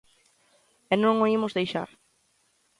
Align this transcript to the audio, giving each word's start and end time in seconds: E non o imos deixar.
E 0.93 0.95
non 1.03 1.15
o 1.23 1.31
imos 1.35 1.55
deixar. 1.57 1.89